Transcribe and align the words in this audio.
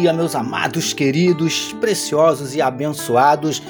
dia, 0.00 0.12
meus 0.14 0.34
amados, 0.34 0.94
queridos, 0.94 1.74
preciosos 1.74 2.54
e 2.54 2.62
abençoados 2.62 3.62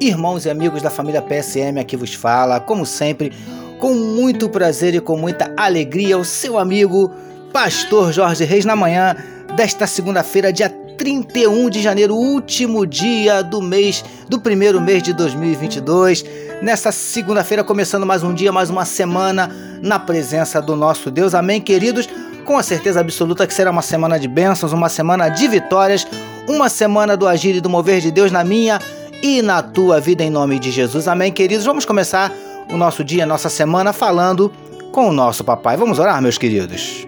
irmãos 0.00 0.44
e 0.44 0.50
amigos 0.50 0.82
da 0.82 0.90
família 0.90 1.22
PSM 1.22 1.78
aqui 1.80 1.96
vos 1.96 2.12
fala, 2.12 2.60
como 2.60 2.84
sempre, 2.84 3.32
com 3.78 3.94
muito 3.94 4.48
prazer 4.48 4.94
e 4.94 5.00
com 5.00 5.16
muita 5.16 5.52
alegria, 5.56 6.18
o 6.18 6.24
seu 6.24 6.58
amigo 6.58 7.12
Pastor 7.52 8.12
Jorge 8.12 8.44
Reis 8.44 8.64
na 8.64 8.74
manhã 8.74 9.16
desta 9.56 9.86
segunda-feira, 9.86 10.52
dia 10.52 10.68
31 10.68 11.70
de 11.70 11.80
janeiro, 11.80 12.14
último 12.14 12.84
dia 12.84 13.42
do 13.42 13.62
mês, 13.62 14.04
do 14.28 14.40
primeiro 14.40 14.80
mês 14.80 15.02
de 15.02 15.12
2022. 15.12 16.24
Nessa 16.60 16.90
segunda-feira, 16.90 17.62
começando 17.62 18.04
mais 18.04 18.22
um 18.22 18.34
dia, 18.34 18.50
mais 18.50 18.70
uma 18.70 18.84
semana 18.84 19.50
na 19.82 19.98
presença 19.98 20.60
do 20.60 20.74
nosso 20.74 21.10
Deus. 21.10 21.34
Amém, 21.34 21.60
queridos? 21.60 22.08
Com 22.46 22.56
a 22.56 22.62
certeza 22.62 23.00
absoluta 23.00 23.44
que 23.44 23.52
será 23.52 23.72
uma 23.72 23.82
semana 23.82 24.20
de 24.20 24.28
bênçãos, 24.28 24.72
uma 24.72 24.88
semana 24.88 25.28
de 25.28 25.48
vitórias, 25.48 26.06
uma 26.48 26.68
semana 26.68 27.16
do 27.16 27.26
agir 27.26 27.56
e 27.56 27.60
do 27.60 27.68
mover 27.68 28.00
de 28.00 28.12
Deus 28.12 28.30
na 28.30 28.44
minha 28.44 28.78
e 29.20 29.42
na 29.42 29.60
tua 29.64 30.00
vida 30.00 30.22
em 30.22 30.30
nome 30.30 30.60
de 30.60 30.70
Jesus. 30.70 31.08
Amém, 31.08 31.32
queridos? 31.32 31.66
Vamos 31.66 31.84
começar 31.84 32.32
o 32.72 32.76
nosso 32.76 33.02
dia, 33.02 33.24
a 33.24 33.26
nossa 33.26 33.48
semana 33.48 33.92
falando 33.92 34.52
com 34.92 35.08
o 35.08 35.12
nosso 35.12 35.42
papai. 35.42 35.76
Vamos 35.76 35.98
orar, 35.98 36.22
meus 36.22 36.38
queridos. 36.38 37.04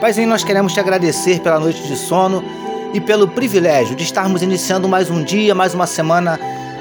Paizinho, 0.00 0.28
nós 0.28 0.42
queremos 0.42 0.72
te 0.72 0.80
agradecer 0.80 1.40
pela 1.40 1.60
noite 1.60 1.82
de 1.82 1.96
sono 1.96 2.42
e 2.94 3.00
pelo 3.00 3.28
privilégio 3.28 3.94
de 3.94 4.04
estarmos 4.04 4.40
iniciando 4.40 4.88
mais 4.88 5.10
um 5.10 5.22
dia, 5.22 5.54
mais 5.54 5.74
uma 5.74 5.86
semana 5.86 6.40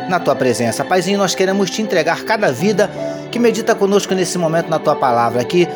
na 0.09 0.19
tua 0.19 0.35
presença. 0.35 0.83
Paizinho, 0.83 1.17
nós 1.17 1.35
queremos 1.35 1.69
te 1.69 1.81
entregar 1.81 2.23
cada 2.23 2.51
vida 2.51 2.89
que 3.31 3.39
medita 3.39 3.75
conosco 3.75 4.13
nesse 4.13 4.37
momento 4.37 4.69
na 4.69 4.79
tua 4.79 4.95
palavra, 4.95 5.43
que 5.43 5.67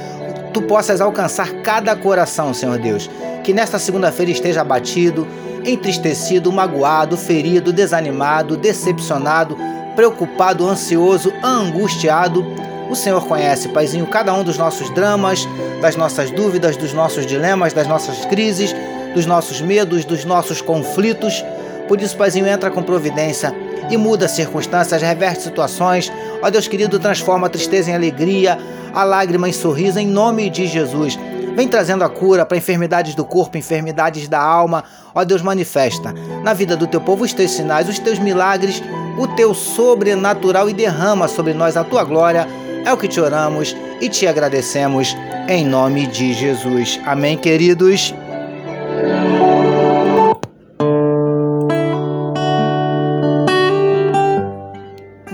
tu 0.54 0.62
possas 0.62 1.02
alcançar 1.02 1.52
cada 1.62 1.96
coração, 1.96 2.54
Senhor 2.54 2.78
Deus. 2.78 3.10
Que 3.44 3.54
nesta 3.54 3.80
segunda-feira 3.80 4.32
esteja 4.32 4.62
abatido, 4.62 5.28
entristecido, 5.66 6.52
magoado, 6.52 7.18
ferido, 7.18 7.74
desanimado, 7.74 8.58
decepcionado, 8.58 9.58
preocupado, 9.96 10.68
ansioso, 10.68 11.34
angustiado. 11.44 12.46
O 12.90 12.96
Senhor 12.96 13.26
conhece, 13.28 13.70
Paizinho, 13.70 14.08
cada 14.08 14.34
um 14.34 14.44
dos 14.44 14.58
nossos 14.58 14.90
dramas, 14.92 15.48
das 15.82 15.96
nossas 15.96 16.32
dúvidas, 16.32 16.76
dos 16.76 16.94
nossos 16.94 17.26
dilemas, 17.26 17.74
das 17.74 17.88
nossas 17.88 18.26
crises, 18.26 18.76
dos 19.14 19.26
nossos 19.26 19.62
medos, 19.62 20.06
dos 20.06 20.26
nossos 20.26 20.62
conflitos. 20.62 21.44
Por 21.88 22.02
isso, 22.02 22.16
Paizinho, 22.18 22.48
entra 22.48 22.70
com 22.72 22.82
providência 22.82 23.54
e 23.90 23.98
muda 23.98 24.28
circunstâncias, 24.28 25.02
reverte 25.02 25.44
situações. 25.44 26.12
Ó 26.42 26.50
Deus 26.50 26.68
querido, 26.68 27.00
transforma 27.00 27.48
a 27.48 27.50
tristeza 27.50 27.92
em 27.92 27.96
alegria, 27.96 28.58
a 28.94 29.04
lágrima 29.04 29.48
em 29.48 29.54
sorriso, 29.54 30.00
em 30.00 30.08
nome 30.08 30.50
de 30.50 30.68
Jesus. 30.68 31.18
Vem 31.56 31.68
trazendo 31.68 32.04
a 32.04 32.10
cura 32.10 32.46
para 32.46 32.58
enfermidades 32.58 33.16
do 33.16 33.26
corpo, 33.26 33.58
enfermidades 33.58 34.28
da 34.28 34.42
alma. 34.42 34.84
Ó 35.14 35.24
Deus, 35.24 35.42
manifesta 35.42 36.14
na 36.44 36.54
vida 36.54 36.78
do 36.78 36.88
teu 36.88 37.02
povo 37.02 37.24
os 37.24 37.34
teus 37.34 37.52
sinais, 37.52 37.90
os 37.90 38.00
teus 38.00 38.20
milagres, 38.20 38.82
o 39.18 39.28
teu 39.28 39.54
sobrenatural 39.54 40.70
e 40.70 40.74
derrama 40.74 41.28
sobre 41.28 41.54
nós 41.54 41.76
a 41.76 41.84
tua 41.84 42.04
glória. 42.04 42.48
É 42.86 42.94
o 42.94 42.98
que 42.98 43.08
te 43.08 43.20
oramos 43.20 43.76
e 44.00 44.08
te 44.08 44.26
agradecemos 44.26 45.16
em 45.48 45.66
nome 45.66 46.08
de 46.08 46.34
Jesus. 46.34 47.00
Amém, 47.06 47.38
queridos. 47.38 48.14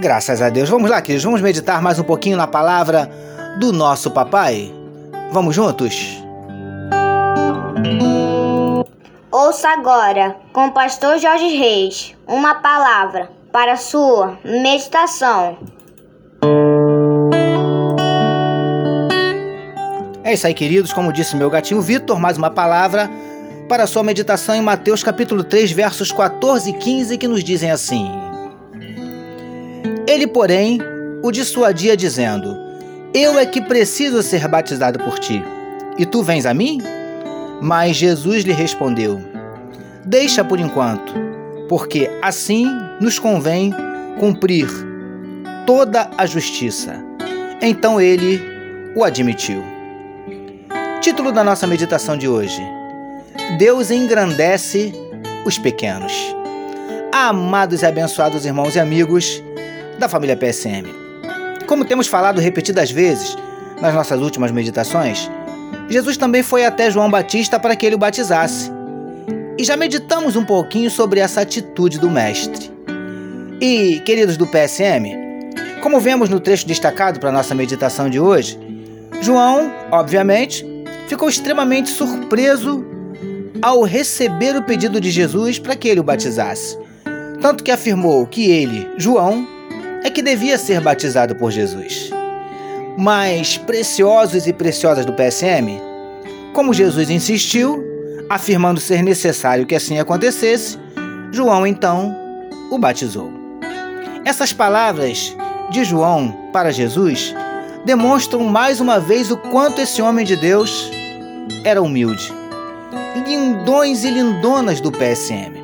Graças 0.06 0.40
a 0.40 0.52
Deus. 0.52 0.70
Vamos 0.70 0.88
lá, 0.88 1.02
queridos. 1.02 1.24
Vamos 1.24 1.42
meditar 1.42 1.82
mais 1.82 1.98
um 1.98 2.04
pouquinho 2.04 2.38
na 2.38 2.46
palavra 2.46 3.10
do 3.58 3.74
nosso 3.74 4.12
papai? 4.12 4.72
Vamos 5.32 5.56
juntos? 5.56 6.24
Ouça 9.32 9.68
agora, 9.70 10.36
com 10.54 10.68
o 10.68 10.72
pastor 10.72 11.18
Jorge 11.18 11.48
Reis, 11.48 12.16
uma 12.28 12.54
palavra 12.54 13.32
para 13.52 13.78
sua 13.78 14.38
meditação. 14.46 15.58
É 20.24 20.34
isso 20.34 20.46
aí, 20.46 20.54
queridos. 20.54 20.94
Como 20.94 21.12
disse 21.12 21.36
meu 21.36 21.50
gatinho 21.50 21.82
Vitor, 21.82 22.20
mais 22.20 22.38
uma 22.38 22.52
palavra 22.52 23.10
para 23.68 23.88
sua 23.88 24.04
meditação 24.04 24.54
em 24.54 24.62
Mateus 24.62 25.04
capítulo 25.04 25.44
3, 25.44 25.72
versos 25.72 26.12
14 26.12 26.70
e 26.70 26.74
15, 26.74 27.18
que 27.18 27.28
nos 27.28 27.44
dizem 27.44 27.72
assim: 27.72 28.25
Ele, 30.08 30.28
porém, 30.28 30.80
o 31.24 31.32
dissuadia, 31.32 31.98
dizendo: 31.98 32.66
eu 33.18 33.40
é 33.40 33.46
que 33.46 33.62
preciso 33.62 34.22
ser 34.22 34.46
batizado 34.46 35.00
por 35.00 35.18
ti. 35.20 35.42
E 35.98 36.06
tu 36.06 36.22
vens 36.22 36.46
a 36.46 36.54
mim? 36.54 36.82
Mas 37.62 37.96
Jesus 37.96 38.44
lhe 38.44 38.52
respondeu: 38.52 39.22
Deixa 40.04 40.44
por 40.44 40.60
enquanto, 40.60 41.14
porque 41.70 42.12
assim 42.22 42.68
nos 43.00 43.18
convém 43.18 43.74
cumprir 44.20 44.68
toda 45.66 46.10
a 46.18 46.26
justiça. 46.26 47.02
Então 47.62 48.02
ele 48.02 48.42
o 48.98 49.04
admitiu. 49.06 49.64
Título 51.00 51.32
da 51.32 51.42
nossa 51.42 51.66
meditação 51.66 52.18
de 52.18 52.28
hoje: 52.28 52.62
Deus 53.58 53.92
engrandece 53.92 54.94
os 55.46 55.58
pequenos. 55.58 56.12
Amados 57.14 57.82
e 57.82 57.86
abençoados 57.86 58.46
irmãos 58.46 58.76
e 58.76 58.80
amigos 58.82 59.42
da 60.00 60.10
família 60.10 60.36
PSM. 60.36 60.86
Como 61.68 61.86
temos 61.86 62.08
falado 62.08 62.40
repetidas 62.40 62.92
vezes 62.92 63.36
nas 63.82 63.94
nossas 63.94 64.22
últimas 64.22 64.52
meditações, 64.52 65.30
Jesus 65.90 66.18
também 66.18 66.44
foi 66.44 66.66
até 66.66 66.90
João 66.90 67.10
Batista 67.10 67.60
para 67.60 67.76
que 67.76 67.86
ele 67.86 67.96
o 67.96 68.00
batizasse. 68.00 68.72
E 69.58 69.64
já 69.64 69.78
meditamos 69.78 70.36
um 70.36 70.44
pouquinho 70.44 70.90
sobre 70.90 71.20
essa 71.20 71.42
atitude 71.42 72.00
do 72.00 72.10
Mestre. 72.10 72.72
E, 73.62 74.02
queridos 74.02 74.36
do 74.36 74.46
PSM, 74.46 75.26
como 75.82 76.00
vemos 76.00 76.30
no 76.30 76.40
trecho 76.40 76.68
destacado 76.68 77.20
para 77.20 77.32
nossa 77.32 77.56
meditação 77.56 78.10
de 78.10 78.20
hoje, 78.20 78.60
João, 79.22 79.72
obviamente, 79.92 80.66
ficou 81.08 81.30
extremamente 81.30 81.90
surpreso 81.90 82.86
ao 83.62 83.84
receber 83.84 84.56
o 84.56 84.64
pedido 84.64 85.00
de 85.00 85.10
Jesus 85.10 85.58
para 85.58 85.76
que 85.76 85.88
ele 85.88 86.00
o 86.00 86.04
batizasse. 86.04 86.78
Tanto 87.42 87.64
que 87.64 87.72
afirmou 87.72 88.26
que 88.26 88.50
ele, 88.50 88.90
João, 88.98 89.48
é 90.06 90.10
que 90.12 90.22
devia 90.22 90.56
ser 90.56 90.80
batizado 90.80 91.36
por 91.36 91.50
Jesus. 91.50 92.12
Mas, 92.96 93.58
preciosos 93.58 94.46
e 94.46 94.54
preciosas 94.54 95.04
do 95.04 95.14
PSM, 95.14 95.82
como 96.54 96.76
Jesus 96.76 97.10
insistiu, 97.10 97.84
afirmando 98.30 98.80
ser 98.80 99.02
necessário 99.02 99.66
que 99.66 99.74
assim 99.74 99.98
acontecesse, 99.98 100.78
João 101.32 101.66
então 101.66 102.16
o 102.70 102.78
batizou. 102.78 103.34
Essas 104.24 104.54
palavras 104.54 105.36
de 105.72 105.84
João 105.84 106.32
para 106.54 106.72
Jesus 106.72 107.34
demonstram 107.84 108.44
mais 108.44 108.80
uma 108.80 109.00
vez 109.00 109.32
o 109.32 109.38
quanto 109.38 109.82
esse 109.82 110.04
homem 110.04 110.24
de 110.24 110.36
Deus 110.36 110.92
era 111.64 111.82
humilde. 111.82 112.32
Lindões 113.26 114.04
e 114.04 114.12
lindonas 114.12 114.80
do 114.80 114.92
PSM. 114.92 115.64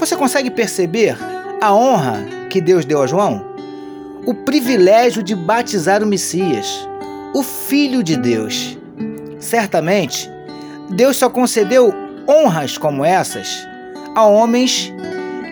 Você 0.00 0.16
consegue 0.16 0.50
perceber 0.50 1.16
a 1.60 1.72
honra 1.72 2.26
que 2.50 2.60
Deus 2.60 2.84
deu 2.84 3.02
a 3.02 3.06
João? 3.06 3.56
O 4.26 4.34
privilégio 4.34 5.22
de 5.22 5.34
batizar 5.34 6.02
o 6.02 6.06
Messias, 6.06 6.88
o 7.34 7.42
Filho 7.42 8.02
de 8.02 8.16
Deus. 8.16 8.78
Certamente, 9.38 10.30
Deus 10.90 11.16
só 11.16 11.28
concedeu 11.28 11.92
honras 12.26 12.76
como 12.76 13.04
essas 13.04 13.66
a 14.14 14.24
homens 14.24 14.92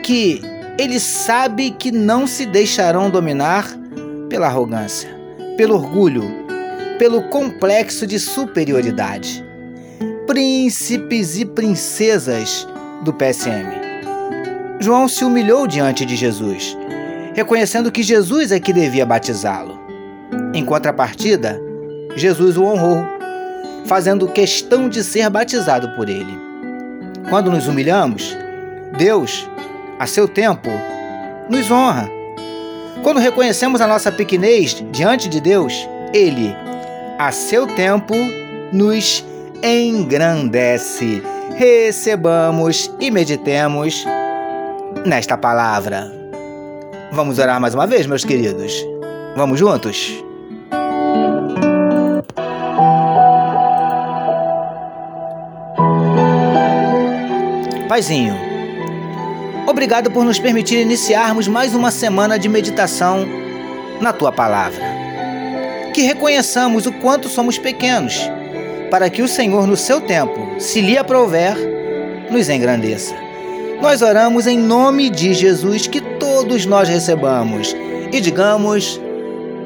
que 0.03 0.41
ele 0.79 1.01
sabe 1.01 1.71
que 1.71 1.91
não 1.91 2.27
se 2.27 2.45
deixarão 2.47 3.09
dominar 3.09 3.67
pela 4.29 4.47
arrogância, 4.47 5.09
pelo 5.57 5.75
orgulho, 5.75 6.25
pelo 6.99 7.23
complexo 7.29 8.07
de 8.07 8.19
superioridade. 8.19 9.45
Príncipes 10.27 11.39
e 11.39 11.45
princesas 11.45 12.67
do 13.05 13.13
PSM. 13.13 13.87
João 14.81 15.09
se 15.09 15.25
humilhou 15.25 15.67
diante 15.67 16.05
de 16.05 16.17
Jesus 16.17 16.77
reconhecendo 17.37 17.93
que 17.93 18.03
Jesus 18.03 18.51
é 18.51 18.59
que 18.59 18.73
devia 18.73 19.05
batizá-lo. 19.05 19.79
Em 20.55 20.65
contrapartida, 20.65 21.61
Jesus 22.17 22.57
o 22.57 22.65
honrou, 22.65 23.05
fazendo 23.85 24.27
questão 24.27 24.89
de 24.89 25.05
ser 25.05 25.29
batizado 25.29 25.91
por 25.91 26.09
ele. 26.09 26.35
Quando 27.29 27.51
nos 27.51 27.69
humilhamos, 27.69 28.35
Deus, 28.97 29.47
a 29.99 30.07
seu 30.07 30.27
tempo, 30.27 30.71
nos 31.51 31.71
honra. 31.71 32.09
Quando 33.03 33.21
reconhecemos 33.21 33.83
a 33.83 33.87
nossa 33.87 34.11
pequenez 34.11 34.83
diante 34.91 35.29
de 35.29 35.39
Deus, 35.39 35.75
Ele, 36.15 36.57
a 37.19 37.31
seu 37.31 37.67
tempo, 37.67 38.15
nos 38.73 39.23
engrandece. 39.63 41.23
Recebamos 41.55 42.91
e 42.99 43.11
meditemos 43.11 44.07
nesta 45.05 45.37
palavra. 45.37 46.16
Vamos 47.13 47.39
orar 47.39 47.61
mais 47.61 47.75
uma 47.75 47.87
vez, 47.87 48.07
meus 48.07 48.25
queridos? 48.25 48.85
Vamos 49.37 49.59
juntos? 49.59 50.23
Paizinho, 57.89 58.35
obrigado 59.67 60.11
por 60.11 60.25
nos 60.25 60.39
permitir 60.39 60.81
iniciarmos 60.81 61.49
mais 61.49 61.75
uma 61.75 61.91
semana 61.91 62.39
de 62.39 62.49
meditação 62.49 63.27
na 64.01 64.13
tua 64.13 64.31
palavra. 64.31 64.85
Que 65.95 66.03
reconheçamos 66.03 66.85
o 66.85 66.93
quanto 66.93 67.29
somos 67.29 67.57
pequenos, 67.57 68.21
para 68.91 69.09
que 69.09 69.23
o 69.23 69.29
Senhor, 69.29 69.67
no 69.67 69.77
seu 69.77 70.01
tempo, 70.01 70.61
se 70.61 70.83
lhe 70.83 70.99
aprouver, 70.99 71.57
nos 72.31 72.51
engrandeça. 72.51 73.26
Nós 73.81 74.03
oramos 74.03 74.47
em 74.47 74.59
nome 74.59 75.11
de 75.11 75.35
Jesus 75.35 75.87
que 75.87 76.01
todos 76.01 76.67
nós 76.67 76.89
recebamos 76.89 77.75
e 78.13 78.21
digamos 78.21 79.01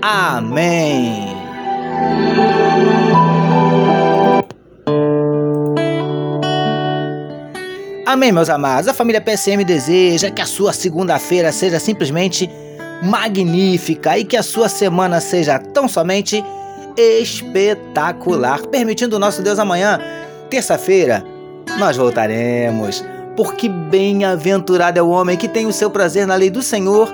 Amém. 0.03 1.37
Amém, 8.07 8.33
meus 8.33 8.49
amados. 8.49 8.89
A 8.89 8.95
família 8.95 9.21
PSM 9.21 9.62
deseja 9.65 10.31
que 10.31 10.43
a 10.43 10.47
sua 10.47 10.73
segunda-feira 10.73 11.53
seja 11.53 11.79
simplesmente 11.79 12.51
magnífica 13.03 14.19
e 14.19 14.25
que 14.25 14.37
a 14.37 14.43
sua 14.43 14.69
semana 14.69 15.21
seja 15.21 15.59
tão 15.59 15.87
somente 15.87 16.43
espetacular. 16.97 18.67
Permitindo 18.67 19.17
o 19.17 19.19
nosso 19.19 19.43
Deus 19.43 19.59
amanhã, 19.59 20.01
terça-feira, 20.49 21.25
nós 21.79 21.97
voltaremos. 21.97 23.05
Porque 23.37 23.69
bem-aventurado 23.69 24.99
é 24.99 25.03
o 25.03 25.09
homem 25.09 25.37
que 25.37 25.49
tem 25.49 25.67
o 25.67 25.73
seu 25.73 25.91
prazer 25.91 26.27
na 26.27 26.35
lei 26.35 26.50
do 26.50 26.62
Senhor 26.62 27.12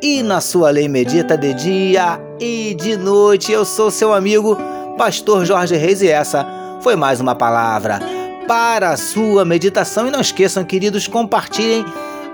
e 0.00 0.22
na 0.22 0.40
sua 0.40 0.70
lei 0.70 0.88
medita 0.88 1.36
de 1.36 1.54
dia 1.54 2.20
e 2.40 2.74
de 2.74 2.96
noite. 2.96 3.52
Eu 3.52 3.64
sou 3.64 3.90
seu 3.90 4.12
amigo, 4.12 4.56
Pastor 4.96 5.44
Jorge 5.44 5.76
Reis, 5.76 6.02
e 6.02 6.08
essa 6.08 6.46
foi 6.80 6.96
mais 6.96 7.20
uma 7.20 7.34
palavra 7.34 8.00
para 8.46 8.90
a 8.90 8.96
sua 8.96 9.44
meditação. 9.44 10.06
E 10.06 10.10
não 10.10 10.20
esqueçam, 10.20 10.64
queridos, 10.64 11.08
compartilhem 11.08 11.84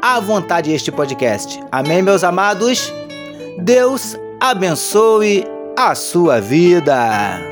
à 0.01 0.21
vontade 0.21 0.73
este 0.73 0.93
podcast. 0.93 1.61
Amém, 1.71 2.03
meus 2.03 2.25
amados? 2.25 2.93
Deus 3.59 4.17
abençoe 4.41 5.45
a 5.77 5.95
sua 5.95 6.41
vida. 6.41 7.52